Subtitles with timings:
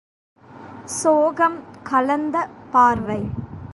[0.85, 1.59] சோகம்
[1.83, 2.47] கலந்த
[2.71, 3.21] பார்வை.